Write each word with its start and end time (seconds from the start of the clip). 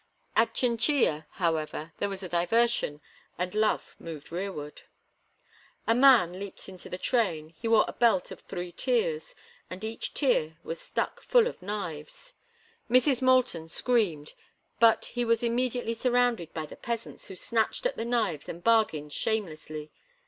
At 0.35 0.55
Chinchilla, 0.55 1.27
however, 1.33 1.93
there 1.99 2.09
was 2.09 2.23
a 2.23 2.27
diversion, 2.29 3.01
and 3.37 3.53
love 3.53 3.95
moved 3.99 4.31
rearward. 4.31 4.81
A 5.85 5.93
man 5.93 6.39
leaped 6.39 6.67
into 6.67 6.89
the 6.89 6.97
train. 6.97 7.53
He 7.59 7.67
wore 7.67 7.85
a 7.87 7.93
belt 7.93 8.31
of 8.31 8.39
three 8.39 8.71
tiers, 8.71 9.35
and 9.69 9.83
each 9.83 10.15
tier 10.15 10.57
was 10.63 10.79
stuck 10.81 11.21
full 11.21 11.45
of 11.45 11.61
knives. 11.61 12.33
Mrs. 12.89 13.21
Moulton 13.21 13.67
screamed; 13.67 14.33
but 14.79 15.05
he 15.05 15.23
was 15.23 15.43
immediately 15.43 15.93
surrounded 15.93 16.51
by 16.51 16.65
the 16.65 16.75
peasants, 16.75 17.27
who 17.27 17.35
snatched 17.35 17.85
at 17.85 17.95
the 17.95 18.03
knives 18.03 18.49
and 18.49 18.63
bargained 18.63 19.13
shamelessly. 19.13 19.91